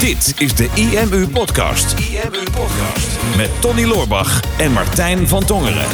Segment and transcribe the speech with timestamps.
[0.00, 1.98] Dit is de IMU Podcast.
[1.98, 3.36] IMU Podcast.
[3.36, 5.86] Met Tony Loorbach en Martijn van Tongeren.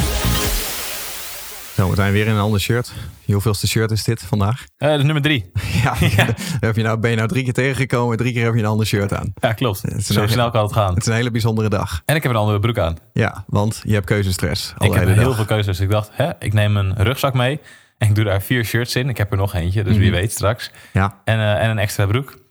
[1.75, 2.93] Zo, Martijn, weer in een ander shirt.
[3.25, 4.63] Hoeveelste shirt is dit vandaag?
[4.77, 5.51] Uh, dat is nummer drie.
[5.83, 5.93] Ja,
[6.59, 8.85] Heb je nou, ben je nou drie keer tegengekomen drie keer heb je een ander
[8.85, 9.33] shirt aan.
[9.39, 9.83] Ja, klopt.
[9.97, 10.93] Zo snel kan het gaan.
[10.93, 12.01] Het is een hele bijzondere dag.
[12.05, 12.97] En ik heb een andere broek aan.
[13.13, 14.73] Ja, want je hebt keuzestress.
[14.77, 15.79] Ik heb heel veel keuzes.
[15.79, 17.59] Ik dacht, hè, ik neem een rugzak mee
[17.97, 19.09] en ik doe daar vier shirts in.
[19.09, 20.19] Ik heb er nog eentje, dus wie mhm.
[20.19, 20.71] weet straks.
[20.93, 21.21] Ja.
[21.23, 22.45] En, uh, en een extra broek.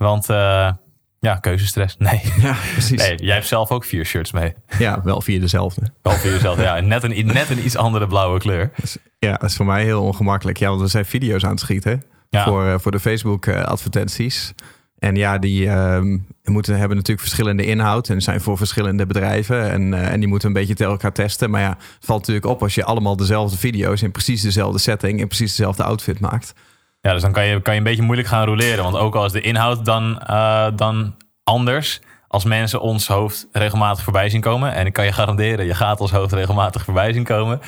[0.00, 0.70] Want uh,
[1.18, 1.96] ja, keuzestress.
[1.98, 2.20] Nee.
[2.42, 2.98] Ja, precies.
[2.98, 4.54] Nee, jij hebt zelf ook vier shirts mee.
[4.78, 5.82] Ja, wel vier dezelfde.
[6.02, 6.80] Wel vier dezelfde, ja.
[6.80, 8.70] Net een, net een iets andere blauwe kleur.
[9.18, 10.58] Ja, dat is voor mij heel ongemakkelijk.
[10.58, 14.52] Ja, want we zijn video's aan het schieten voor, uh, voor de Facebook advertenties.
[14.98, 16.00] En ja, die uh,
[16.44, 19.70] moeten hebben natuurlijk verschillende inhoud en zijn voor verschillende bedrijven.
[19.70, 21.50] En, uh, en die moeten een beetje tegen elkaar testen.
[21.50, 25.20] Maar ja, het valt natuurlijk op als je allemaal dezelfde video's in precies dezelfde setting
[25.20, 26.52] en precies dezelfde outfit maakt.
[27.00, 28.84] Ja, dus dan kan je, kan je een beetje moeilijk gaan roleren.
[28.84, 31.14] Want ook al is de inhoud dan, uh, dan
[31.44, 34.72] anders, als mensen ons hoofd regelmatig voorbij zien komen.
[34.72, 37.60] En ik kan je garanderen, je gaat ons hoofd regelmatig voorbij zien komen.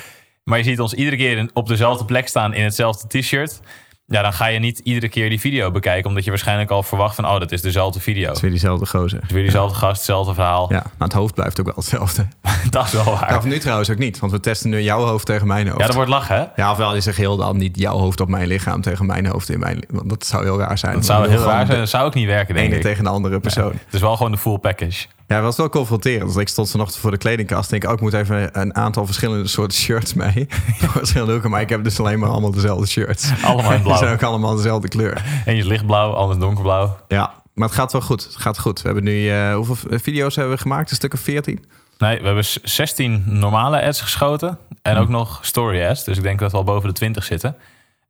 [0.43, 3.61] Maar je ziet ons iedere keer op dezelfde plek staan in hetzelfde t-shirt
[4.05, 6.09] ja, dan ga je niet iedere keer die video bekijken.
[6.09, 8.27] Omdat je waarschijnlijk al verwacht van, oh, dat is dezelfde video.
[8.27, 9.19] Het is weer diezelfde gozer.
[9.19, 10.73] Het is weer diezelfde gast, hetzelfde verhaal.
[10.73, 12.27] Ja, maar het hoofd blijft ook wel hetzelfde.
[12.69, 13.37] dat is wel waar.
[13.37, 15.79] of nu trouwens ook niet, want we testen nu jouw hoofd tegen mijn hoofd.
[15.79, 16.45] Ja, dat wordt lachen, hè?
[16.55, 19.49] Ja, ofwel is er geheel dan niet jouw hoofd op mijn lichaam tegen mijn hoofd
[19.49, 20.93] in mijn Want dat zou heel raar zijn.
[20.93, 21.79] Dat zou heel raar zijn.
[21.79, 22.81] Dat zou ook niet werken, denk ene ik.
[22.81, 23.71] tegen de andere persoon.
[23.71, 25.07] het is wel gewoon de full package.
[25.27, 26.33] Ja, het was wel confronterend.
[26.33, 27.71] Dus ik stond vanochtend voor de kledingkast.
[27.71, 30.47] En ik ook moet even een aantal verschillende soorten shirts mee.
[30.77, 31.49] verschillende hoeken.
[31.49, 33.31] Maar ik heb dus alleen maar allemaal dezelfde shirts.
[33.43, 33.97] Allemaal in blauw.
[33.97, 35.23] Die zijn ook allemaal dezelfde kleur.
[35.45, 36.97] En je lichtblauw, anders donkerblauw.
[37.07, 38.23] Ja, maar het gaat wel goed.
[38.23, 38.81] Het gaat goed.
[38.81, 40.89] We hebben nu, uh, hoeveel video's hebben we gemaakt?
[40.89, 41.65] Een stuk of 14?
[41.97, 44.57] Nee, we hebben 16 normale ads geschoten.
[44.81, 45.11] En ook hm.
[45.11, 46.03] nog story ads.
[46.03, 47.55] Dus ik denk dat we al boven de 20 zitten.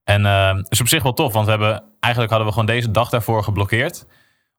[0.04, 1.34] En uh, is op zich wel tof.
[1.34, 4.06] Want we hebben, eigenlijk hadden we gewoon deze dag daarvoor geblokkeerd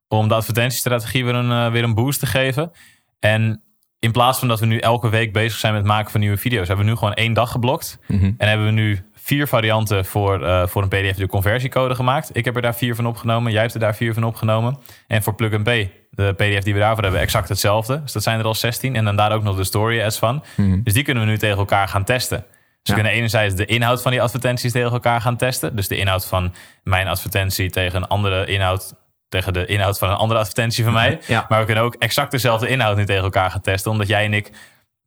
[0.07, 2.71] om de advertentiestrategie weer een, uh, weer een boost te geven.
[3.19, 3.63] En
[3.99, 6.37] in plaats van dat we nu elke week bezig zijn met het maken van nieuwe
[6.37, 7.99] video's, hebben we nu gewoon één dag geblokt.
[8.07, 8.31] Mhm.
[8.37, 12.37] En hebben we nu vier varianten voor, uh, voor een PDF de conversiecode gemaakt.
[12.37, 13.51] Ik heb er daar vier van opgenomen.
[13.51, 14.77] Jij hebt er daar vier van opgenomen.
[15.07, 18.01] En voor Plug and Pay, de PDF die we daarvoor hebben, exact hetzelfde.
[18.01, 18.95] Dus dat zijn er al 16.
[18.95, 20.43] En dan daar ook nog de story ads van.
[20.55, 20.81] Mhm.
[20.83, 22.45] Dus die kunnen we nu tegen elkaar gaan testen.
[22.81, 25.75] Dus we kunnen enerzijds de inhoud van die advertenties tegen elkaar gaan testen.
[25.75, 26.53] Dus de inhoud van
[26.83, 28.93] mijn advertentie tegen een andere inhoud
[29.35, 31.19] tegen de inhoud van een andere advertentie van mij.
[31.49, 33.91] Maar we kunnen ook exact dezelfde inhoud nu tegen elkaar gaan testen.
[33.91, 34.51] Omdat jij en ik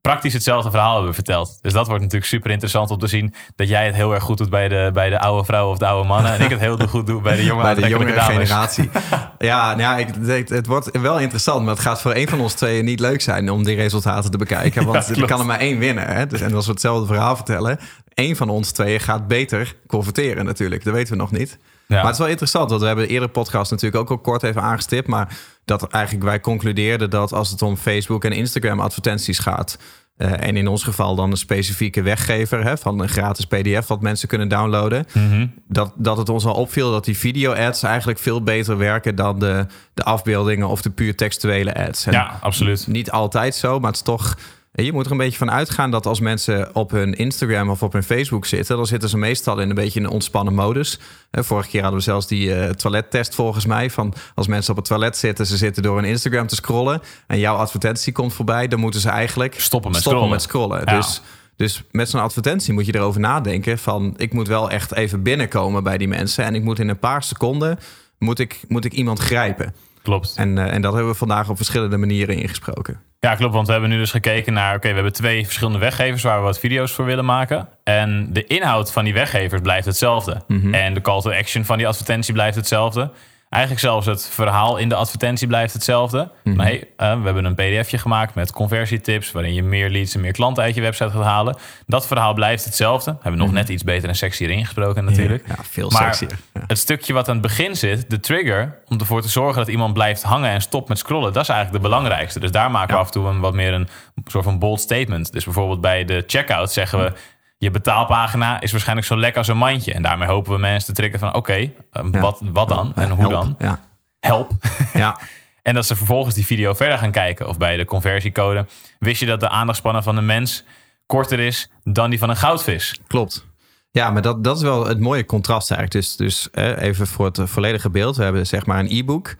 [0.00, 1.59] praktisch hetzelfde verhaal hebben verteld.
[1.62, 4.38] Dus dat wordt natuurlijk super interessant om te zien dat jij het heel erg goed
[4.38, 6.33] doet bij de, bij de oude vrouwen of de oude mannen.
[6.33, 8.91] En ik het heel goed doe bij de jonge, bij de jongere generatie.
[9.38, 11.65] ja, nou ja ik, het wordt wel interessant.
[11.65, 14.38] Maar het gaat voor een van ons tweeën niet leuk zijn om die resultaten te
[14.38, 14.84] bekijken.
[14.84, 16.06] Want ja, er kan er maar één winnen.
[16.06, 16.27] Hè?
[16.27, 17.78] Dus, en als we hetzelfde verhaal vertellen,
[18.15, 20.84] één van ons tweeën gaat beter converteren natuurlijk.
[20.84, 21.59] Dat weten we nog niet.
[21.97, 24.43] Maar het is wel interessant, want we hebben de eerdere podcast natuurlijk ook al kort
[24.43, 25.06] even aangestipt.
[25.06, 29.78] Maar dat eigenlijk wij concludeerden dat als het om Facebook en Instagram advertenties gaat.
[30.19, 34.00] Uh, en in ons geval dan een specifieke weggever hè, van een gratis PDF wat
[34.00, 35.06] mensen kunnen downloaden.
[35.12, 35.47] Mhm.
[35.69, 39.66] dat, dat het ons al opviel dat die video-ads eigenlijk veel beter werken dan de,
[39.94, 42.05] de afbeeldingen of de puur textuele ads.
[42.05, 42.87] ja, absoluut.
[42.87, 44.37] Niet altijd zo, maar het is toch
[44.73, 47.93] je moet er een beetje van uitgaan dat als mensen op hun Instagram of op
[47.93, 50.99] hun Facebook zitten, dan zitten ze meestal in een beetje een ontspannen modus.
[51.31, 53.91] Vorige keer hadden we zelfs die uh, toilettest volgens mij.
[53.91, 57.39] Van als mensen op het toilet zitten, ze zitten door hun Instagram te scrollen en
[57.39, 60.77] jouw advertentie komt voorbij, dan moeten ze eigenlijk stoppen met stoppen scrollen.
[60.77, 61.00] Met scrollen.
[61.00, 61.23] Dus,
[61.56, 65.83] dus met zo'n advertentie moet je erover nadenken van ik moet wel echt even binnenkomen
[65.83, 67.79] bij die mensen en ik moet in een paar seconden
[68.19, 69.75] moet ik, moet ik iemand grijpen.
[70.09, 70.35] Klopt.
[70.37, 73.01] En, uh, en dat hebben we vandaag op verschillende manieren ingesproken.
[73.21, 73.55] Ja, klopt.
[73.55, 74.75] Want we hebben nu dus gekeken naar...
[74.75, 76.23] oké, we hebben twee verschillende weggevers...
[76.23, 77.69] waar we wat video's voor willen maken.
[77.85, 80.43] En de inhoud van die weggevers blijft hetzelfde.
[80.47, 80.75] Mhm.
[80.75, 83.11] En de call to action van die advertentie blijft hetzelfde.
[83.51, 86.31] Eigenlijk zelfs het verhaal in de advertentie blijft hetzelfde.
[86.45, 89.33] Mm Maar hey, uh, we hebben een pdfje gemaakt met conversietips...
[89.33, 91.57] waarin je meer leads en meer klanten uit je website gaat halen.
[91.87, 93.11] Dat verhaal blijft hetzelfde.
[93.11, 93.57] We hebben nog mhm.
[93.57, 95.45] net iets beter en sexier ingesproken natuurlijk.
[95.49, 96.39] Ja, veel maar sexier.
[96.67, 98.79] het stukje wat aan het begin zit, de trigger...
[98.89, 101.33] om ervoor te zorgen dat iemand blijft hangen en stopt met scrollen...
[101.33, 102.41] dat is eigenlijk de belangrijkste.
[102.41, 103.89] Dus daar maken we af en toe een wat meer een
[104.25, 105.33] soort van bold statement.
[105.33, 107.12] Dus bijvoorbeeld bij de checkout zeggen we
[107.58, 109.93] je betaalpagina is waarschijnlijk zo lekker als een mandje.
[109.93, 111.34] En daarmee hopen we mensen te trekken van...
[111.34, 113.56] oké, eh, wat, wat dan en hoe dan?
[113.58, 113.81] Ja.
[114.20, 114.50] Help.
[114.93, 115.19] Ja.
[115.62, 117.49] en dat ze vervolgens die video verder gaan kijken.
[117.49, 118.66] Of bij de conversiecode.
[118.99, 120.64] Wist je dat de aandachtspannen van een mens
[121.06, 123.00] korter is dan die van een goudvis?
[123.06, 123.46] Klopt.
[123.90, 126.06] Ja, maar dat, dat is wel het mooie contrast eigenlijk.
[126.06, 128.16] Dus, dus even voor het volledige beeld.
[128.16, 129.37] We hebben zeg maar een e-book...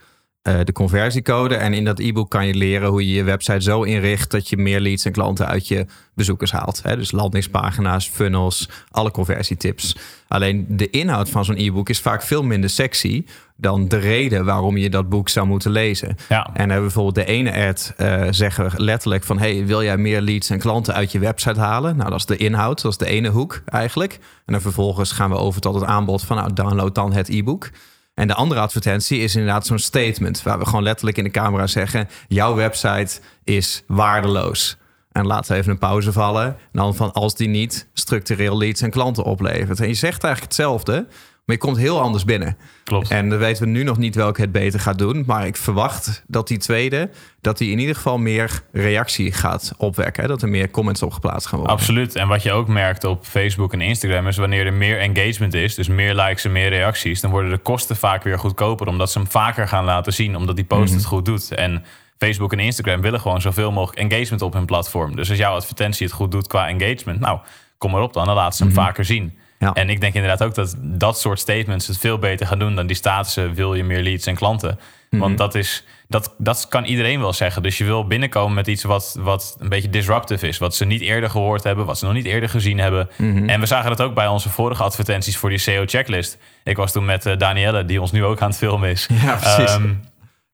[0.49, 1.55] eh, de conversiecode.
[1.55, 4.57] En in dat e-book kan je leren hoe je je website zo inricht dat je
[4.57, 6.83] meer leads en klanten uit je bezoekers haalt.
[6.83, 6.97] Hè?
[6.97, 9.97] Dus landingspagina's, funnels, alle conversietips.
[10.29, 13.25] Alleen de inhoud van zo'n e-book is vaak veel minder sexy
[13.57, 16.17] dan de reden waarom je dat boek zou moeten lezen.
[16.29, 16.51] Ja.
[16.53, 19.39] En hebben bijvoorbeeld de ene ad uh, zeggen letterlijk van...
[19.39, 21.97] hey, wil jij meer leads en klanten uit je website halen?
[21.97, 24.13] Nou, dat is de inhoud, dat is de ene hoek eigenlijk.
[24.47, 26.37] En dan vervolgens gaan we over tot het aanbod van...
[26.37, 27.71] nou, download dan het e-book.
[28.19, 30.43] En de andere advertentie is inderdaad zo'n statement...
[30.43, 32.09] waar we gewoon letterlijk in de camera zeggen...
[32.29, 34.77] jouw website is waardeloos.
[35.13, 36.45] En laten we even een pauze vallen.
[36.47, 39.81] En dan van als die niet structureel leads en klanten oplevert.
[39.81, 41.07] En je zegt eigenlijk hetzelfde...
[41.49, 42.57] Maar je komt heel anders binnen.
[42.85, 43.11] Klopt.
[43.11, 45.23] En dan weten we nu nog niet welke het beter gaat doen.
[45.27, 47.11] Maar ik verwacht dat die tweede,
[47.41, 50.29] dat die in ieder geval meer reactie gaat opwekken.
[50.29, 51.77] Dat er meer comments op geplaatst gaan worden.
[51.77, 52.15] Absoluut.
[52.15, 55.75] En wat je ook merkt op Facebook en Instagram is wanneer er meer engagement is,
[55.75, 58.87] dus meer likes en meer reacties, dan worden de kosten vaak weer goedkoper.
[58.87, 61.55] Omdat ze hem vaker gaan laten zien, omdat die post het goed doet.
[61.55, 61.85] En
[62.19, 65.17] Facebook en Instagram willen gewoon zoveel mogelijk engagement op hun platform.
[65.17, 67.39] Dus als jouw advertentie het goed doet qua engagement, nou,
[67.79, 69.39] kom erop dan, dan laten ze hem vaker zien.
[69.59, 69.73] Ja.
[69.73, 72.87] En ik denk inderdaad ook dat dat soort statements het veel beter gaan doen dan
[72.87, 74.79] die statussen wil je meer leads en klanten.
[75.11, 77.63] Want dat is dat, dat kan iedereen wel zeggen.
[77.63, 80.59] Dus je wil binnenkomen met iets wat, wat een beetje disruptive is.
[80.59, 83.09] Wat ze niet eerder gehoord hebben, wat ze nog niet eerder gezien hebben.
[83.47, 86.39] En we zagen dat ook bij onze vorige advertenties voor die SEO-checklist.
[86.65, 89.09] Ik was toen met uh, Danielle, die ons nu ook aan het filmen is.
[89.23, 89.75] Ja, precies.
[89.75, 90.01] Um,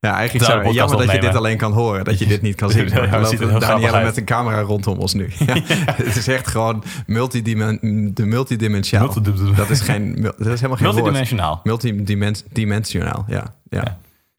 [0.05, 2.71] ja, eigenlijk zou, jammer dat je dit alleen kan horen, dat je dit niet kan
[2.77, 2.89] zien.
[2.89, 5.29] Ja, we Danielle met een camera rondom ons nu.
[5.47, 5.55] Ja,
[5.95, 7.79] Het is echt gewoon multidimen
[8.15, 9.06] de multidimensionaal.
[9.15, 11.61] Multidim- Dat is, geen, dat is helemaal geen Multidimensionaal.
[11.62, 13.55] Multidimensionaal, ja.
[13.71, 13.83] ja.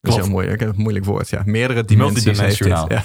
[0.01, 1.29] Dat is heel heb een moeilijk woord.
[1.29, 1.41] Ja.
[1.45, 2.85] Meerdere dimensies heeft dit.
[2.89, 3.03] Ja.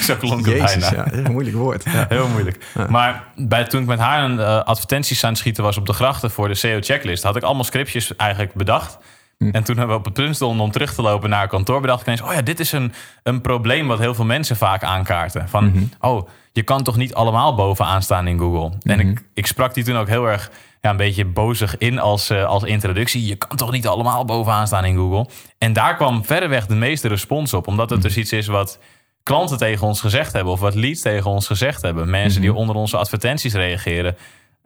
[0.00, 1.06] Zo klonk het Jezus, bijna.
[1.22, 1.30] ja.
[1.30, 1.84] Moeilijk woord.
[1.84, 2.06] Ja.
[2.08, 2.64] Heel moeilijk.
[2.88, 5.92] Maar bij, toen ik met haar een uh, advertenties aan het schieten was op de
[5.92, 8.98] grachten voor de SEO-checklist, had ik allemaal scriptjes eigenlijk bedacht.
[9.38, 12.00] En toen hebben we op het punt stonden om terug te lopen naar kantoor, bedacht
[12.00, 12.92] ik ineens, oh ja, dit is een,
[13.22, 15.48] een probleem wat heel veel mensen vaak aankaarten.
[15.48, 18.72] Van, oh, je kan toch niet allemaal bovenaan staan in Google?
[18.82, 20.50] En ik, ik sprak die toen ook heel erg
[20.80, 23.26] ja, een beetje bozig in als, uh, als introductie.
[23.26, 25.26] Je kan toch niet allemaal bovenaan staan in Google?
[25.58, 28.78] En daar kwam verreweg de meeste respons op, omdat het dus iets is wat
[29.22, 32.10] klanten tegen ons gezegd hebben of wat leads tegen ons gezegd hebben.
[32.10, 34.16] Mensen die onder onze advertenties reageren.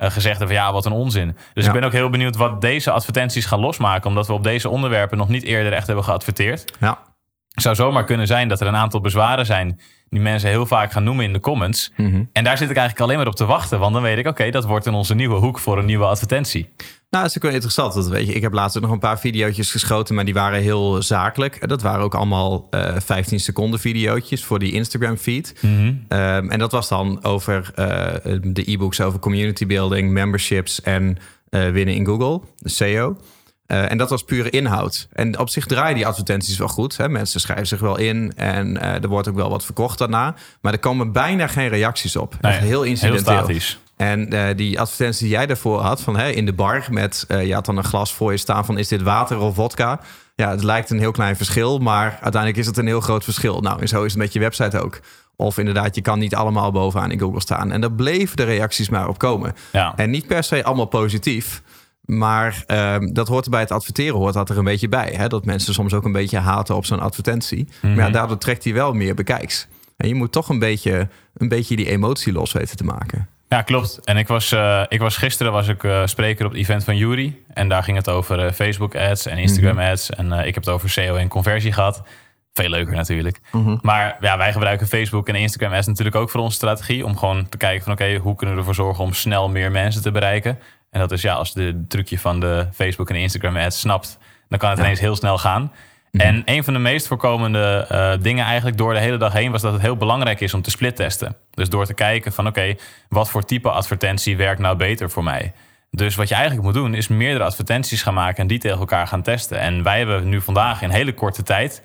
[0.01, 1.37] Uh, gezegd hebben van ja, wat een onzin.
[1.55, 1.71] Dus Ja.
[1.73, 4.09] ik ben ook heel benieuwd wat deze advertenties gaan losmaken.
[4.09, 6.73] Omdat we op deze onderwerpen nog niet eerder echt hebben geadverteerd.
[6.81, 6.99] Ja.
[7.51, 9.81] Het zou zomaar kunnen zijn dat er een aantal bezwaren zijn...
[10.09, 11.93] die mensen heel vaak gaan noemen in de comments.
[12.33, 13.79] En daar zit ik eigenlijk alleen maar op te wachten.
[13.79, 16.73] Want dan weet ik, oké, dat wordt in onze nieuwe hoek voor een nieuwe advertentie.
[17.11, 17.95] Nou, dat is ook wel interessant.
[17.95, 18.33] Dat weet je.
[18.33, 21.69] Ik heb laatst ook nog een paar video's geschoten, maar die waren heel zakelijk.
[21.69, 25.55] Dat waren ook allemaal eh 15 seconden video's voor die Instagram feed.
[26.09, 27.87] Ehm, en dat was dan over eh,
[28.43, 31.17] de e-books over community building, memberships en
[31.49, 33.17] eh, winnen in Google, de SEO.
[33.67, 35.09] Eh, en dat was pure inhoud.
[35.13, 36.97] En op zich draaien die advertenties wel goed.
[36.97, 37.09] Hè?
[37.09, 40.35] Mensen schrijven zich wel in en eh, er wordt ook wel wat verkocht daarna.
[40.61, 42.37] Maar er komen bijna geen reacties op.
[42.41, 43.23] Nee, Echt heel incidenteel.
[43.23, 43.79] statisch.
[44.01, 47.47] En eh, die advertentie die jij daarvoor had, van hè, in de bar met, eh,
[47.47, 50.01] je had dan een glas voor je staan van is dit water of vodka?
[50.35, 53.61] Ja, het lijkt een heel klein verschil, maar uiteindelijk is het een heel groot verschil.
[53.61, 55.01] Nou, en zo is het met je website ook.
[55.37, 57.73] Of inderdaad, je kan niet allemaal bovenaan in Google staan.
[57.73, 59.55] En daar bleven de reacties maar op komen.
[59.73, 59.93] Ja.
[59.97, 61.63] En niet per se allemaal positief.
[62.05, 65.13] Maar ehm, dat hoort er bij het adverteren, hoort dat er een beetje bij.
[65.17, 65.29] Hè?
[65.29, 67.69] Dat mensen soms ook een beetje haten op zo'n advertentie.
[67.83, 69.67] Maar ja, daardoor trekt hij wel meer bekijks.
[69.97, 73.29] En je moet toch een beetje, een beetje die emotie los weten te maken.
[73.51, 74.01] Ja, klopt.
[74.05, 76.97] En ik was, eh, ik was gisteren was ik eh, spreker op het event van
[76.97, 77.37] Jury.
[77.55, 80.11] En daar ging het over eh, Facebook ads en Instagram ads.
[80.11, 82.03] En ik heb het over SEO en conversie gehad.
[82.53, 83.41] Veel leuker natuurlijk.
[83.83, 87.05] Maar ja, wij gebruiken Facebook en Instagram ads natuurlijk ook voor onze strategie.
[87.05, 90.03] Om gewoon te kijken van oké, hoe kunnen we ervoor zorgen om snel meer mensen
[90.03, 90.59] te bereiken.
[90.91, 94.59] En dat is ja, als de trucje van de Facebook en Instagram ads snapt, dan
[94.59, 95.73] kan het ineens heel snel gaan.
[96.13, 99.63] En een van de meest voorkomende eh, dingen eigenlijk door de hele dag heen was
[99.63, 101.37] dat het heel belangrijk is om te splittesten.
[101.51, 102.75] Dus door te kijken van oké,
[103.09, 105.53] wat voor type advertentie werkt nou beter voor mij?
[105.91, 109.07] Dus wat je eigenlijk moet doen is meerdere advertenties gaan maken en die tegen elkaar
[109.07, 109.59] gaan testen.
[109.59, 111.83] En wij hebben nu vandaag in hele korte tijd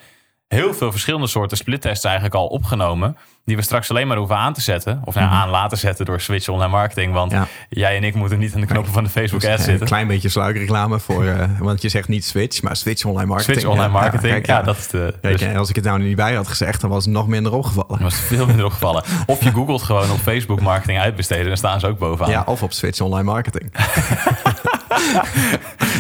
[0.48, 3.18] heel veel verschillende soorten splittests eigenlijk al opgenomen.
[3.46, 5.02] Die we straks alleen maar hoeven aan te zetten.
[5.04, 7.14] Of nou, aan laten zetten door Switch Online Marketing.
[7.14, 7.48] Want Ja.
[7.70, 9.88] jij en ik moeten niet aan de knoppen van de Facebook ads Eh, Een zitten.
[9.88, 13.58] klein beetje sluikreclame voor, eh, want je zegt niet Switch, maar Switch Online Marketing.
[13.58, 14.34] Switch Online Ja, Marketing.
[14.34, 15.14] Ja, kijk, dat is de.
[15.22, 17.28] Kijk, dus- en als ik het nou niet bij had gezegd, dan was het nog
[17.28, 17.90] minder opgevallen.
[17.90, 19.04] Dan was het veel minder opgevallen.
[19.26, 21.48] Of je googelt gewoon op Facebook marketing uitbesteden.
[21.48, 22.32] Dan staan ze ook bovenaan.
[22.32, 23.72] Ja, of op Switch Online Marketing.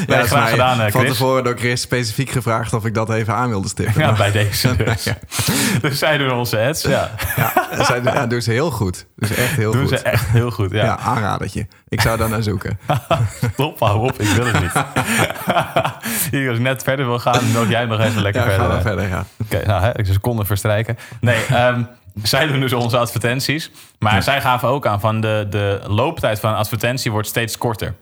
[0.08, 1.12] Is graag mij gedaan, eh, Van Chris.
[1.12, 4.02] tevoren door Chris specifiek gevraagd of ik dat even aan wilde stippen.
[4.02, 5.08] Ja, bij deze dus.
[5.82, 6.82] Dus zij doen onze ads.
[6.82, 9.06] Ja, Ja, zij, ja, doen ze heel goed.
[9.16, 9.90] Dus echt heel doen goed.
[10.00, 10.72] ze echt heel goed.
[10.72, 11.68] Ja, Ja, aanradertje.
[11.88, 12.80] Ik zou daar naar zoeken.
[13.56, 14.22] Top, hou op.
[14.22, 14.72] Ik wil het niet.
[16.32, 18.76] Hier, als ik net verder wil gaan, nog jij nog even lekker Ja, verder.
[18.76, 19.08] we verder.
[19.08, 19.26] Ja.
[19.44, 20.98] Oké, nou, hè, een seconde verstrijken.
[21.22, 21.82] Nee, ehm,
[22.24, 23.72] zij doen dus onze advertenties.
[24.00, 27.94] Maar zij gaven ook aan van de, de looptijd van een advertentie wordt steeds korter.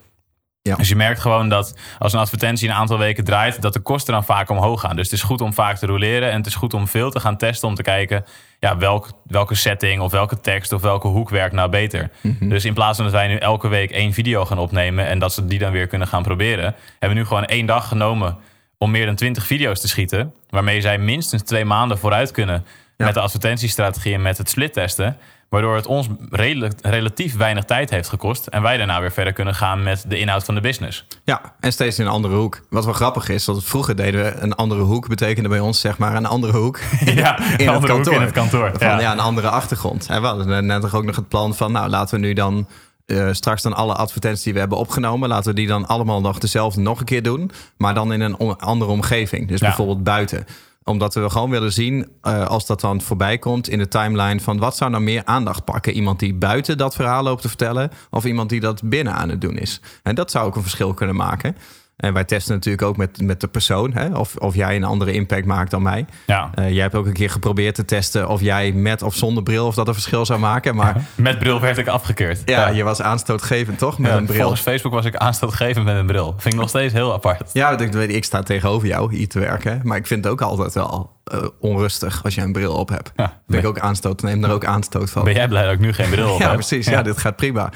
[0.63, 0.75] Ja.
[0.75, 4.13] Dus je merkt gewoon dat als een advertentie een aantal weken draait, dat de kosten
[4.13, 4.95] dan vaak omhoog gaan.
[4.95, 7.19] Dus het is goed om vaak te roleren en het is goed om veel te
[7.19, 8.25] gaan testen om te kijken
[8.59, 12.09] ja, welk, welke setting of welke tekst of welke hoek werkt nou beter.
[12.39, 15.33] Dus in plaats van dat wij nu elke week één video gaan opnemen en dat
[15.33, 18.37] ze die dan weer kunnen gaan proberen, hebben we nu gewoon één dag genomen
[18.77, 22.65] om meer dan 20 video's te schieten, waarmee zij minstens twee maanden vooruit kunnen
[22.97, 23.05] Ja.
[23.05, 25.17] met de advertentiestrategie en met het split testen.
[25.53, 28.47] Waardoor het ons redelijk, relatief weinig tijd heeft gekost.
[28.47, 31.05] En wij daarna weer verder kunnen gaan met de inhoud van de business.
[31.23, 32.61] Ja, en steeds in een andere hoek.
[32.69, 35.97] Wat wel grappig is, dat vroeger deden we een andere hoek, betekende bij ons zeg
[35.97, 36.79] maar een andere hoek.
[37.05, 38.13] Ja, in een het andere hoek kantoor.
[38.13, 38.71] in het kantoor.
[38.73, 38.99] Van, ja.
[38.99, 39.11] Ja.
[39.11, 40.07] een andere achtergrond.
[40.09, 42.67] En we hadden net toch ook nog het plan van, nou laten we nu dan
[43.05, 46.39] eh, straks dan alle advertenties die we hebben opgenomen, laten we die dan allemaal nog
[46.39, 49.47] dezelfde nog een keer doen, maar dan in een om- andere omgeving.
[49.47, 49.65] Dus Ja.
[49.67, 50.45] bijvoorbeeld buiten
[50.85, 54.57] omdat we gewoon willen zien, eh, als dat dan voorbij komt in de timeline, van
[54.57, 55.93] wat zou nou meer aandacht pakken?
[55.93, 59.41] Iemand die buiten dat verhaal loopt te vertellen, of iemand die dat binnen aan het
[59.41, 59.81] doen is?
[60.03, 61.55] En dat zou ook een verschil kunnen maken.
[62.03, 64.17] En wij testen natuurlijk ook met, met de persoon, hè?
[64.17, 66.05] Of, of jij een andere impact maakt dan mij.
[66.25, 66.49] Ja.
[66.53, 69.65] Eh, jij hebt ook een keer geprobeerd te testen of jij met of zonder bril
[69.65, 70.75] of dat een verschil zou maken.
[70.75, 72.41] Maar Met bril werd ik afgekeurd.
[72.45, 74.39] ja, je was aanstootgevend toch met Ja, een bril.
[74.39, 76.33] Volgens Facebook was ik aanstootgevend met een bril.
[76.37, 77.49] Vind ik nog steeds heel apart.
[77.53, 79.81] Ja, ik, weet, ik sta tegenover jou hier te werken.
[79.83, 83.11] Maar ik vind het ook altijd wel eh, onrustig als je een bril op hebt.
[83.15, 85.23] Ja, ben ik ook aanstoot, neem daar ook aanstoot van.
[85.23, 86.53] Ben jij blij dat ik nu geen bril op ja, heb?
[86.55, 86.85] precies.
[86.87, 87.01] Ja.
[87.01, 87.69] dit gaat prima.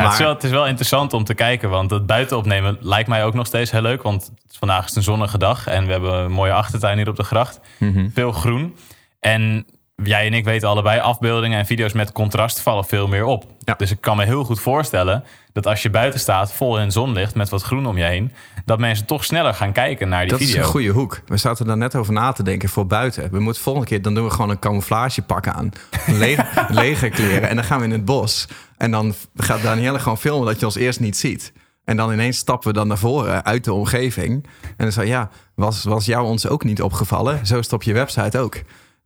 [0.00, 2.36] Ja, het, is Maar- wel, het is wel interessant om te kijken, want het buiten
[2.36, 4.02] opnemen lijkt mij ook nog steeds heel leuk.
[4.02, 7.16] Want vandaag is het een zonnige dag en we hebben een mooie achtertuin hier op
[7.16, 7.60] de gracht.
[7.78, 8.08] Mhm.
[8.14, 8.76] Veel groen.
[9.20, 9.66] En
[10.02, 13.44] jij en ik weten allebei, afbeeldingen en video's met contrast vallen veel meer op.
[13.58, 13.74] Ja.
[13.76, 17.34] Dus ik kan me heel goed voorstellen dat als je buiten staat, vol in zonlicht,
[17.34, 18.32] met wat groen om je heen,
[18.64, 20.54] dat mensen toch sneller gaan kijken naar die Dat video.
[20.54, 21.20] is een goede hoek.
[21.26, 23.30] We zaten daar net over na te denken voor buiten.
[23.30, 25.70] We moeten volgende keer, dan doen we gewoon een camouflagepak aan.
[26.06, 27.48] Lege, legerkleren.
[27.48, 28.48] En dan gaan we in het bos.
[28.76, 31.52] En dan gaat Danielle gewoon filmen dat je ons eerst niet ziet.
[31.84, 34.46] En dan ineens stappen we dan naar voren uit de omgeving.
[34.62, 37.46] En dan zei ja, was, was jou ons ook niet opgevallen?
[37.46, 38.56] Zo is het op je website ook.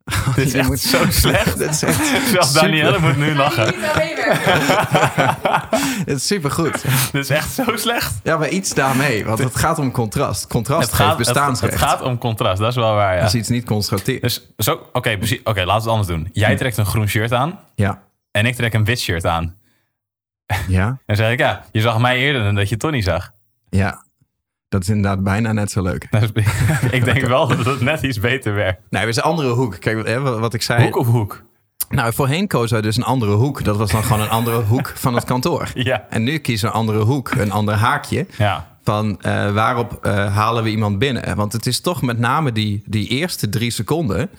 [0.34, 1.58] Dit is echt moet- zo slecht.
[1.58, 1.96] Dit is echt
[2.32, 2.62] Zelfs super.
[2.62, 3.74] Danielle moet nu lachen.
[6.04, 6.82] Het is supergoed.
[7.12, 8.20] Dit is echt zo slecht.
[8.22, 9.24] Ja, maar iets daarmee.
[9.24, 10.46] Want het gaat om contrast.
[10.46, 11.72] Contrast Het geeft gaat, het, bestaansrecht.
[11.72, 13.16] het gaat om contrast, dat is wel waar.
[13.16, 13.22] Ja.
[13.22, 14.22] Als iets niet constateert.
[14.22, 15.38] Dus zo, oké, precies.
[15.44, 16.28] Oké, laten we het anders doen.
[16.32, 18.02] Jij trekt een groen shirt aan Ja.
[18.30, 19.56] en ik trek een wit shirt aan.
[20.68, 20.86] Ja.
[20.86, 23.30] En dan zeg ik, ja, je zag mij eerder dan dat je Tony zag.
[23.70, 24.04] Ja.
[24.74, 26.06] Dat is inderdaad bijna net zo leuk.
[26.10, 26.44] Is-
[26.98, 28.80] ik denk wel dat het net iets beter werkt.
[28.90, 29.76] Nee, we zijn een andere hoek.
[29.80, 30.82] Kijk, hè, wat ik zei.
[30.84, 31.42] Hoek of hoek?
[31.88, 33.64] Nou, voorheen kozen we dus een andere hoek.
[33.64, 35.70] Dat was dan gewoon een andere hoek van het kantoor.
[35.90, 36.04] Ja.
[36.10, 38.26] En nu kiezen we een andere hoek, een ander haakje.
[38.38, 41.36] Ja, Van eh, waarop eh, halen we iemand binnen?
[41.36, 44.30] Want het is toch met name die, die eerste drie seconden.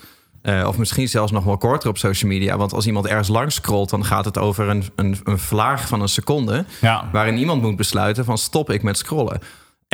[0.41, 2.57] eh, of misschien zelfs nog wel korter op social media.
[2.57, 6.01] Want als iemand ergens langs scrolt, dan gaat het over een, een, een vlaag van
[6.01, 6.65] een seconde.
[6.81, 7.09] ja.
[7.11, 9.39] Waarin iemand moet besluiten van stop ik met scrollen.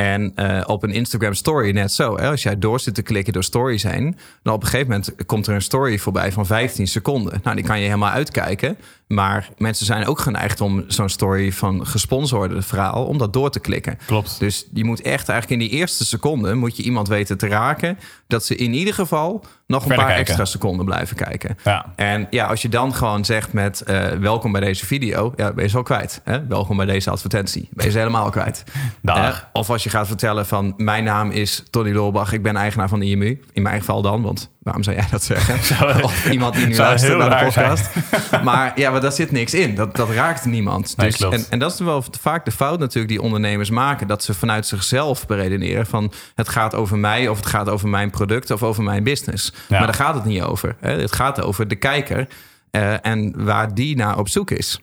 [0.02, 2.14] En eh, op een Instagram story net zo.
[2.14, 4.16] Als jij door zit te klikken door stories heen...
[4.42, 7.40] dan op een gegeven moment komt er een story voorbij van 15 seconden.
[7.42, 8.76] Nou, die kan je helemaal uitkijken.
[9.12, 13.04] Maar mensen zijn ook geneigd om zo'n story van gesponsorde verhaal...
[13.04, 13.98] om dat door te klikken.
[14.06, 14.38] Klopt.
[14.38, 16.54] Dus je moet echt eigenlijk in die eerste seconde...
[16.54, 17.98] moet je iemand weten te raken...
[18.26, 20.16] dat ze in ieder geval nog een paar kijken.
[20.16, 21.58] extra seconden blijven kijken.
[21.64, 21.92] Ja.
[21.96, 25.68] En ja, als je dan gewoon zegt met eh, welkom bij deze video, ja, ben
[25.68, 26.20] je al kwijt.
[26.24, 26.46] Hè?
[26.46, 27.68] Welkom bij deze advertentie.
[27.70, 28.64] Ben je ze helemaal kwijt.
[29.02, 32.88] Eh, of als je gaat vertellen van mijn naam is Tony Loorbach, ik ben eigenaar
[32.88, 33.42] van de IMU.
[33.52, 35.64] In mijn geval dan, want waarom zou jij dat zeggen?
[35.76, 37.90] Zou- of iemand die nu luistert naar de podcast.
[38.44, 39.74] maar ja, maar daar zit niks in.
[39.74, 40.98] Dat, dat raakt niemand.
[40.98, 44.06] Dus, en, en dat is wel vaak de fout natuurlijk die ondernemers maken.
[44.06, 48.10] Dat ze vanuit zichzelf beredeneren van het gaat over mij of het gaat over mijn
[48.10, 49.52] product of over mijn business.
[49.68, 49.76] Ja.
[49.78, 50.76] Maar daar gaat het niet over.
[50.80, 51.00] Hè?
[51.00, 52.26] Het gaat over de kijker
[52.70, 54.80] eh, en waar die naar op zoek is.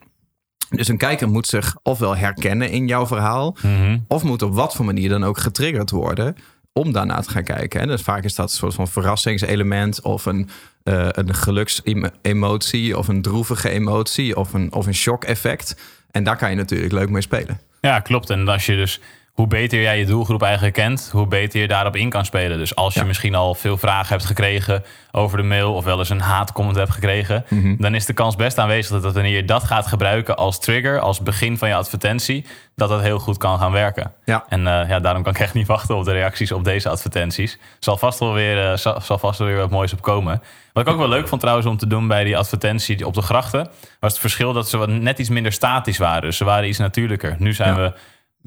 [0.70, 3.98] Dus een kijker moet zich ofwel herkennen in jouw verhaal, Mhm.
[4.08, 6.36] of moet op wat voor manier dan ook getriggerd worden
[6.74, 7.82] om daarna te gaan kijken.
[7.82, 10.50] En dus vaak is dat een soort van verrassingselement of een,
[10.84, 15.76] eh een geluksemotie of een droevige emotie of een, of een shock-effect.
[16.12, 17.60] En daar kan je natuurlijk leuk mee spelen.
[17.82, 18.30] Ja, klopt.
[18.30, 19.00] En als je dus
[19.39, 22.58] hoe beter jij je doelgroep eigenlijk kent, hoe beter je daarop in kan spelen.
[22.58, 26.10] Dus als je misschien al veel vragen hebt gekregen over de mail of wel eens
[26.10, 27.75] een haatcomment hebt gekregen, Mhm.
[27.77, 31.19] dan is de kans best aanwezig dat wanneer je dat gaat gebruiken als trigger, als
[31.22, 34.12] begin van je advertentie, dat dat heel goed kan gaan werken.
[34.25, 34.43] Ja.
[34.50, 37.58] En eh, ja, daarom kan ik echt niet wachten op de reacties op deze advertenties.
[37.79, 40.41] Zal vast wel weer, eh, zal, zal vast wel weer wat moois op komen.
[40.74, 43.22] Wat ik ook wel leuk vond trouwens om te doen bij die advertentie op de
[43.22, 43.69] grachten,
[44.00, 46.22] was het verschil dat ze wat net iets minder statisch waren.
[46.22, 47.36] Dus ze waren iets natuurlijker.
[47.39, 47.81] Nu zijn, Ja.
[47.81, 47.93] we,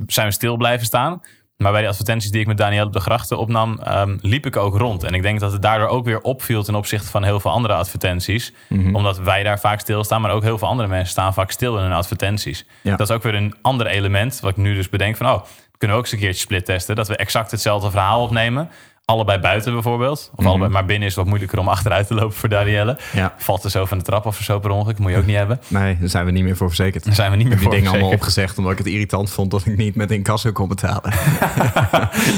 [0.07, 1.21] zijn we stil blijven staan.
[1.57, 4.57] Maar bij de advertenties die ik met Daniel op de grachten opnam, ehm, liep ik
[4.57, 5.03] ook rond.
[5.03, 7.75] En ik denk dat het daardoor ook weer opviel ten opzichte van heel veel andere
[7.75, 8.53] advertenties.
[8.69, 8.95] Mhm.
[8.95, 11.83] Omdat wij daar vaak stilstaan, maar ook heel veel andere mensen staan vaak stil in
[11.83, 12.67] hun advertenties.
[12.81, 12.97] Ja.
[12.97, 15.43] Dat is ook weer een ander element, wat ik nu dus bedenk van, oh,
[15.79, 16.97] kunnen we ook eens een keertje split testen.
[16.97, 18.71] Dat we exact hetzelfde verhaal opnemen.
[19.05, 20.31] Allebei buiten bijvoorbeeld.
[20.35, 22.93] Of allebei, maar binnen is het wat moeilijker om achteruit te lopen voor Danielle.
[22.93, 23.17] Mhm.
[23.17, 23.35] Ja.
[23.39, 24.99] Valt er zo van de trap of zo per ongeluk.
[24.99, 25.61] Moet je ook niet hebben.
[25.69, 27.05] Nee, daar zijn we niet meer voor verzekerd.
[27.05, 29.31] Daar zijn we niet Ik meer heb die dingen allemaal opgezegd omdat ik het irritant
[29.31, 31.13] vond dat ik niet met incasso kon betalen.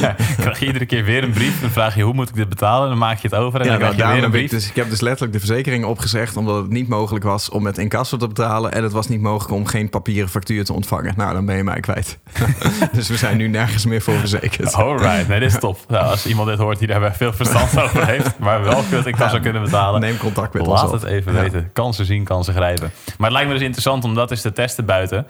[0.01, 1.61] Ja, krijg je iedere keer weer een brief.
[1.61, 2.89] Dan vraag je hoe moet ik dit betalen.
[2.89, 4.43] Dan maak je het over en Ja, dan nou, krijg je daarom weer een heb
[4.43, 4.61] ik, brief.
[4.61, 7.79] dus, ik heb dus letterlijk de verzekering opgezegd omdat het niet mogelijk was om met
[7.79, 11.15] incasso te betalen en het was niet mogelijk om geen papieren factuur te ontvangen.
[11.17, 12.19] Nou, dan ben je mij kwijt.
[12.93, 14.75] dus we zijn nu nergens meer voor verzekerd.
[14.75, 15.79] Alright, nee, dit is top.
[15.89, 19.15] Nou, als iemand dit hoort die daar veel verstand over heeft, maar wel kut ik
[19.15, 20.01] kan zou kunnen betalen.
[20.01, 21.41] Neem contact met ons Laat het even Ja.
[21.41, 21.71] weten.
[21.73, 22.93] Kansen zien, kansen grijpen.
[23.19, 25.27] Maar het lijkt me dus interessant om dat eens te testen buiten.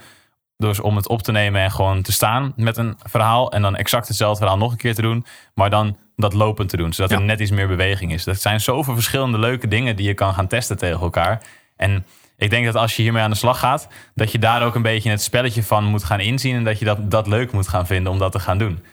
[0.57, 3.53] Dus om het op te nemen en gewoon te staan met een verhaal.
[3.53, 5.27] En dan exact hetzelfde verhaal nog een keer te doen.
[5.55, 6.93] Maar dan dat lopend te doen.
[6.93, 7.25] Zodat er Ja.
[7.25, 8.25] net iets meer beweging is.
[8.25, 11.43] Dat zijn zoveel verschillende leuke dingen die je kan gaan testen tegen elkaar.
[11.77, 12.05] En
[12.37, 14.83] ik denk dat als je hiermee aan de slag gaat, dat je daar ook een
[14.83, 16.55] beetje het spelletje van moet gaan inzien.
[16.57, 18.85] En dat je dat, dat leuk moet gaan vinden om dat te gaan doen.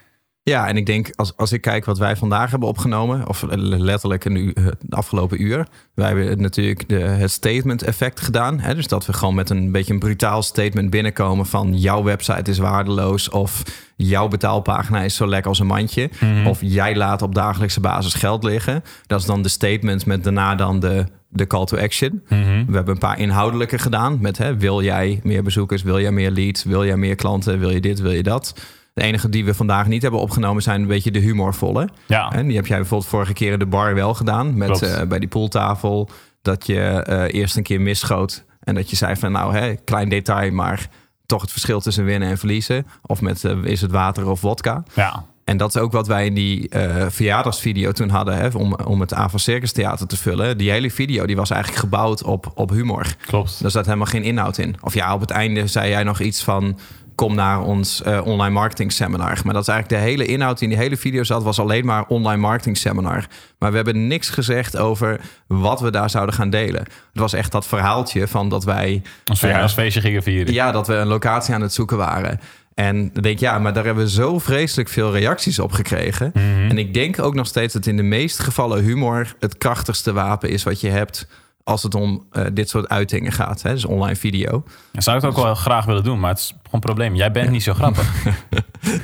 [0.51, 4.25] Ja, en ik denk als, als ik kijk wat wij vandaag hebben opgenomen, of letterlijk
[4.25, 5.67] een uur, het afgelopen uur.
[5.93, 8.59] Wij hebben natuurlijk de, het statement effect gedaan.
[8.59, 8.75] Hè?
[8.75, 12.57] Dus dat we gewoon met een beetje een brutaal statement binnenkomen van jouw website is
[12.57, 13.63] waardeloos of
[13.95, 16.09] jouw betaalpagina is zo lekker als een mandje.
[16.45, 18.83] Of jij laat op dagelijkse basis geld liggen.
[19.07, 22.23] Dat is dan de statement met daarna dan de, de call to action.
[22.67, 26.31] We hebben een paar inhoudelijke gedaan met hè, wil jij meer bezoekers, wil jij meer
[26.31, 28.53] leads, wil jij meer klanten, wil je dit, wil je dat.
[28.93, 31.89] De enige die we vandaag niet hebben opgenomen zijn een beetje de humorvolle.
[32.05, 34.57] Ja, En die heb jij bijvoorbeeld vorige keer in de bar wel gedaan.
[34.57, 36.09] Met eh, bij die pooltafel.
[36.41, 38.43] Dat je eh, eerst een keer misschoot.
[38.59, 40.89] En dat je zei van nou, hè, klein detail, maar
[41.25, 42.87] toch het verschil tussen winnen en verliezen.
[43.01, 44.83] Of met eh, is het water of wodka.
[44.93, 45.29] ja.
[45.43, 46.69] En dat is ook wat wij in die
[47.07, 48.37] verjaardagsvideo toen hadden.
[48.37, 50.57] Hè, om, om het Ava Circus Theater te vullen.
[50.57, 53.15] Die hele video die was eigenlijk gebouwd op, op humor.
[53.25, 53.61] klopt.
[53.61, 54.75] Daar zat helemaal geen inhoud in.
[54.81, 56.77] Of ja, op het einde zei jij nog iets van...
[57.21, 59.39] kom naar ons eh, online marketing seminar.
[59.43, 61.43] Maar dat is eigenlijk de hele inhoud die in die hele video zat...
[61.43, 63.25] was alleen maar online marketing seminar.
[63.57, 66.81] Maar we hebben niks gezegd over wat we daar zouden gaan delen.
[66.81, 69.01] Het was echt dat verhaaltje van dat wij...
[69.25, 70.53] Als we eh, gingen vieren.
[70.53, 72.39] ja, dat we een locatie aan het zoeken waren.
[72.73, 76.33] En dan denk ik, ja, maar daar hebben we zo vreselijk veel reacties op gekregen.
[76.69, 80.49] En ik denk ook nog steeds dat in de meeste gevallen humor het krachtigste wapen
[80.49, 81.27] is wat je hebt
[81.63, 83.61] als het om eh, dit soort uitingen gaat.
[83.61, 83.73] Hè?
[83.73, 84.63] Dus online video.
[84.91, 87.15] Ja, zou ik ook wel graag willen doen, maar het is gewoon een probleem.
[87.15, 88.13] Jij bent niet zo grappig.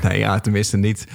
[0.04, 1.08] Nee, ja, tenminste niet,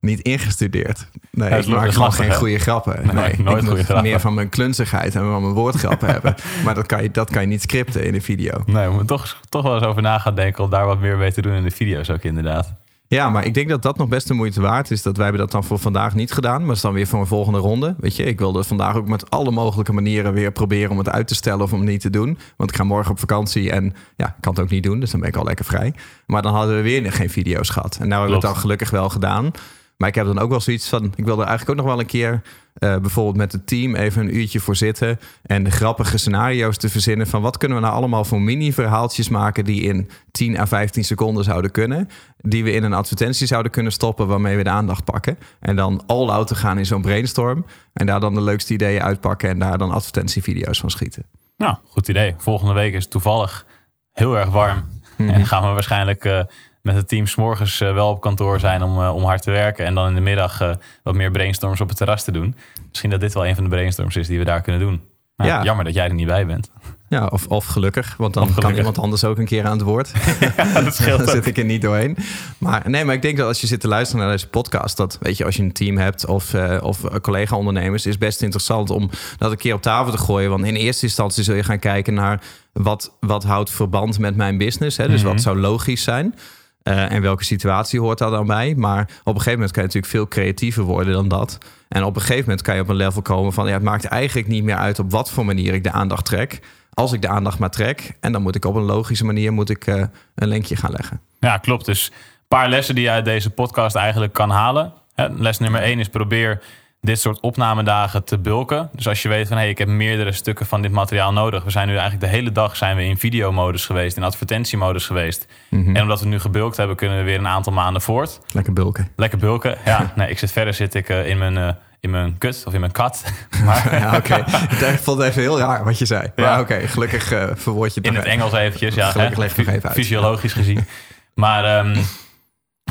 [0.00, 1.06] niet ingestudeerd.
[1.30, 2.94] Nee, Ja, dat ik maak dat gewoon geen goede grappen.
[3.06, 4.02] Nee, Nee, nooit ik moet grappen.
[4.02, 6.34] meer van mijn klunzigheid en van mijn woordgrappen hebben.
[6.64, 8.62] Maar dat kan, je, dat kan je niet scripten in een video.
[8.66, 11.16] Nee, we moeten toch, toch wel eens over na gaan denken om daar wat meer
[11.16, 12.72] mee te doen in de video's ook inderdaad.
[13.16, 15.02] Ja, maar ik denk dat dat nog best de moeite waard is.
[15.02, 16.58] Dat wij hebben dat dan voor vandaag niet gedaan.
[16.58, 17.94] Maar dat is dan weer voor een volgende ronde.
[17.98, 21.28] Weet je, ik wilde vandaag ook met alle mogelijke manieren weer proberen om het uit
[21.28, 22.38] te stellen of om het niet te doen.
[22.56, 25.00] Want ik ga morgen op vakantie en ja, ik kan het ook niet doen.
[25.00, 25.94] Dus dan ben ik al lekker vrij.
[26.26, 27.98] Maar dan hadden we weer geen video's gehad.
[28.00, 29.50] En nou hebben we het dan gelukkig wel gedaan.
[30.00, 31.12] Maar ik heb dan ook wel zoiets van...
[31.16, 32.42] Ik wil er eigenlijk ook nog wel een keer...
[32.74, 35.18] eh, bijvoorbeeld met het team even een uurtje voor zitten...
[35.42, 37.26] en de grappige scenario's te verzinnen...
[37.26, 39.64] van wat kunnen we nou allemaal voor mini-verhaaltjes maken...
[39.64, 42.08] die in 10 à 15 seconden zouden kunnen...
[42.36, 44.26] die we in een advertentie zouden kunnen stoppen...
[44.26, 45.38] waarmee we de aandacht pakken.
[45.60, 47.66] En dan all-out te gaan in zo'n brainstorm...
[47.92, 49.48] en daar dan de leukste ideeën uitpakken...
[49.48, 51.26] en daar dan advertentievideo's van schieten.
[51.56, 52.34] Nou, goed idee.
[52.38, 53.66] Volgende week is het toevallig
[54.12, 54.84] heel erg warm.
[55.16, 56.40] En gaan we waarschijnlijk eh,
[56.82, 59.84] met het team s'morgens eh, wel op kantoor zijn om, eh, om hard te werken.
[59.84, 60.70] En dan in de middag eh,
[61.02, 62.54] wat meer brainstorms op het terras te doen.
[62.88, 65.00] Misschien dat dit wel een van de brainstorms is die we daar kunnen doen.
[65.36, 65.62] Nou, Ja.
[65.62, 66.70] Jammer dat jij er niet bij bent.
[67.08, 68.78] Ja, of, of gelukkig, want dan Of kan gelukkig.
[68.78, 70.12] iemand anders ook een keer aan het woord.
[70.84, 72.16] dat scheelt dan zit ik er niet doorheen.
[72.58, 75.18] Maar nee, maar ik denk dat als je zit te luisteren naar deze podcast, dat
[75.20, 79.50] weet je, als je een team hebt of, of collega-ondernemers, is best interessant om dat
[79.50, 80.50] een keer op tafel te gooien.
[80.50, 82.40] Want in eerste instantie zul je gaan kijken naar
[82.72, 84.96] wat, wat houdt verband met mijn business.
[84.96, 85.08] Hè?
[85.08, 86.34] Dus wat zou logisch zijn.
[86.82, 88.74] Eh, en welke situatie hoort daar dan bij?
[88.76, 91.58] Maar op een gegeven moment kan je natuurlijk veel creatiever worden dan dat.
[91.88, 93.66] En op een gegeven moment kan je op een level komen van...
[93.66, 96.60] Ja, het maakt eigenlijk niet meer uit op wat voor manier ik de aandacht trek.
[96.94, 98.16] Als ik de aandacht maar trek.
[98.20, 100.02] En dan moet ik op een logische manier moet ik, eh,
[100.34, 101.20] een linkje gaan leggen.
[101.40, 101.84] Ja, klopt.
[101.84, 102.12] Dus
[102.48, 104.92] paar lessen die je uit deze podcast eigenlijk kan halen.
[105.36, 106.62] Les nummer één is probeer
[107.00, 108.90] dit soort opnamedagen te bulken.
[108.92, 111.64] Dus als je weet van hé, hey, ik heb meerdere stukken van dit materiaal nodig.
[111.64, 115.46] We zijn nu eigenlijk de hele dag zijn we in videomodus geweest, in advertentiemodus geweest.
[115.68, 115.96] Mhm.
[115.96, 118.40] En omdat we nu gebulkt hebben, kunnen we weer een aantal maanden voort.
[118.52, 119.08] Lekker bulken.
[119.16, 119.78] Lekker bulken.
[119.84, 121.68] Ja, nee, ik zit verder zit ik uh, in mijn uh,
[122.00, 123.24] in mijn kut of in mijn kat.
[123.64, 123.98] Maar...
[123.98, 124.44] ja, oké.
[124.74, 124.92] Okay.
[124.92, 126.22] Ik vond het even heel raar wat je zei.
[126.36, 126.44] Ja.
[126.44, 129.10] Maar oké, okay, gelukkig uh, verwoord je het In het Engels eventjes, ja.
[129.10, 129.92] Gelukkig leg je even uit.
[129.92, 130.86] Fysiologisch gezien.
[131.34, 131.92] Maar um,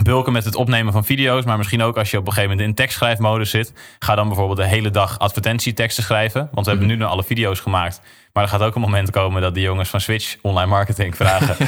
[0.03, 1.45] bulken met het opnemen van video's.
[1.45, 3.73] Maar misschien ook als je op een gegeven moment in tekstschrijfmodus zit.
[3.99, 6.49] Ga dan bijvoorbeeld de hele dag advertentieteksten schrijven.
[6.51, 8.01] Want we hebben nu alle video's gemaakt.
[8.33, 11.55] Maar er gaat ook een moment komen dat die jongens van Switch online marketing vragen.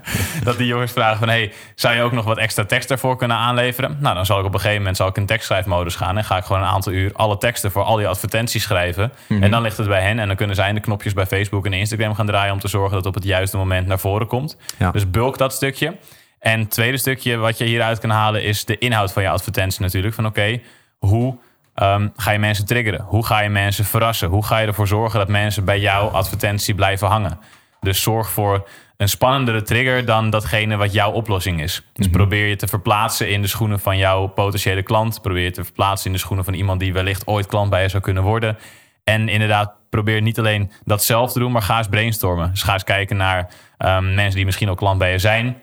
[0.44, 3.36] dat die jongens vragen van hey, zou je ook nog wat extra tekst daarvoor kunnen
[3.36, 3.96] aanleveren?
[4.00, 6.16] Nou, dan zal ik op een gegeven moment zal ik in tekstschrijfmodus gaan.
[6.16, 9.12] En ga ik gewoon een aantal uur alle teksten voor al die advertenties schrijven.
[9.28, 10.18] En dan ligt het bij hen.
[10.18, 12.92] En dan kunnen zij de knopjes bij Facebook en Instagram gaan draaien om te zorgen
[12.92, 14.56] dat het op het juiste moment naar voren komt.
[14.78, 14.90] Ja.
[14.90, 15.96] Dus bulk dat stukje.
[16.40, 19.80] En het tweede stukje wat je hieruit kan halen is de inhoud van je advertentie
[19.80, 20.14] natuurlijk.
[20.14, 20.60] Van oké,
[20.98, 21.38] hoe
[21.74, 23.00] um, ga je mensen triggeren?
[23.00, 24.28] Hoe ga je mensen verrassen?
[24.28, 27.38] Hoe ga je ervoor zorgen dat mensen bij jouw advertentie blijven hangen?
[27.80, 31.82] Dus zorg voor een spannendere trigger dan datgene wat jouw oplossing is.
[31.92, 35.22] Dus probeer je te verplaatsen in de schoenen van jouw potentiële klant.
[35.22, 37.88] Probeer je te verplaatsen in de schoenen van iemand die wellicht ooit klant bij je
[37.88, 38.58] zou kunnen worden.
[39.04, 42.50] En inderdaad, probeer niet alleen dat zelf te doen, maar ga eens brainstormen.
[42.50, 43.48] Dus ga eens kijken naar
[43.78, 45.62] um, mensen die misschien al klant bij je zijn.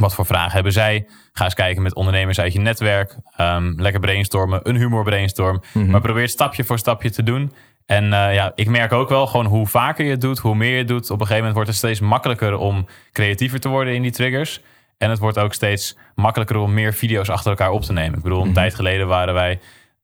[0.00, 1.06] Wat voor vragen hebben zij?
[1.32, 3.16] Ga eens kijken met ondernemers uit je netwerk.
[3.40, 5.62] Um, lekker brainstormen, een humor brainstorm.
[5.72, 5.90] Mhm.
[5.90, 7.52] Maar probeer het stapje voor stapje te doen.
[7.86, 10.70] En uh, ja, ik merk ook wel gewoon hoe vaker je het doet, hoe meer
[10.72, 11.04] je het doet.
[11.04, 14.60] Op een gegeven moment wordt het steeds makkelijker om creatiever te worden in die triggers.
[14.98, 18.16] En het wordt ook steeds makkelijker om meer video's achter elkaar op te nemen.
[18.16, 18.54] Ik bedoel, een Mhm.
[18.54, 19.60] tijd geleden waren wij een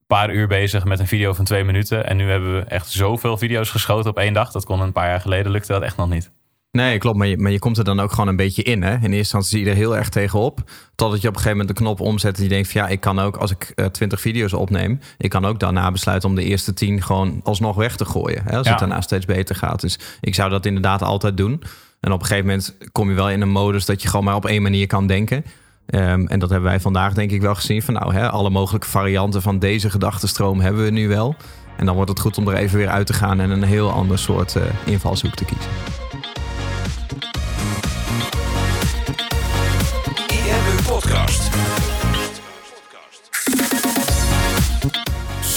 [0.06, 2.06] paar uur bezig met een video van twee minuten.
[2.06, 4.50] En nu hebben we echt zoveel video's geschoten op één dag.
[4.50, 6.30] Dat kon een paar jaar geleden, lukte dat echt nog niet.
[6.72, 7.18] Nee, klopt.
[7.18, 8.82] Maar je, maar je komt er dan ook gewoon een beetje in.
[8.82, 8.90] Hè?
[8.92, 10.60] In eerste instantie zie je er heel erg tegenop.
[10.94, 12.36] Totdat je op een gegeven moment de knop omzet.
[12.36, 15.00] En je denkt van ja, ik kan ook als ik eh, twintig video's opneem.
[15.18, 18.42] Ik kan ook daarna besluiten om de eerste tien gewoon alsnog weg te gooien.
[18.44, 18.56] Hè?
[18.56, 18.70] Als Ja.
[18.70, 19.80] het daarna steeds beter gaat.
[19.80, 21.62] Dus ik zou dat inderdaad altijd doen.
[22.00, 24.34] En op een gegeven moment kom je wel in een modus dat je gewoon maar
[24.34, 25.44] op één manier kan denken.
[25.86, 27.82] Ehm, en dat hebben wij vandaag denk ik wel gezien.
[27.82, 31.36] Van nou, hè, alle mogelijke varianten van deze gedachtenstroom hebben we nu wel.
[31.76, 33.90] En dan wordt het goed om er even weer uit te gaan en een heel
[33.90, 35.70] ander soort eh, invalshoek te kiezen.